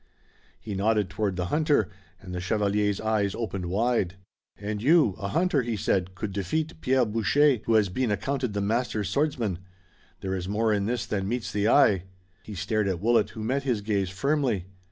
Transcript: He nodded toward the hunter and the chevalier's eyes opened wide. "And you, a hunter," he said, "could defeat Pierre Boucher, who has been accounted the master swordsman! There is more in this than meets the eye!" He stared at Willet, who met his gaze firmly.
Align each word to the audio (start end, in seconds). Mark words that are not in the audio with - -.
He 0.59 0.73
nodded 0.73 1.11
toward 1.11 1.35
the 1.35 1.45
hunter 1.53 1.87
and 2.19 2.33
the 2.33 2.39
chevalier's 2.41 2.99
eyes 2.99 3.35
opened 3.35 3.67
wide. 3.67 4.15
"And 4.57 4.81
you, 4.81 5.13
a 5.19 5.27
hunter," 5.27 5.61
he 5.61 5.77
said, 5.77 6.15
"could 6.15 6.33
defeat 6.33 6.81
Pierre 6.81 7.05
Boucher, 7.05 7.59
who 7.65 7.75
has 7.75 7.87
been 7.89 8.09
accounted 8.09 8.53
the 8.53 8.61
master 8.61 9.03
swordsman! 9.03 9.59
There 10.21 10.33
is 10.33 10.49
more 10.49 10.73
in 10.73 10.87
this 10.87 11.05
than 11.05 11.27
meets 11.29 11.51
the 11.51 11.67
eye!" 11.67 12.05
He 12.41 12.55
stared 12.55 12.87
at 12.87 12.99
Willet, 12.99 13.29
who 13.37 13.43
met 13.43 13.61
his 13.61 13.81
gaze 13.81 14.09
firmly. 14.09 14.65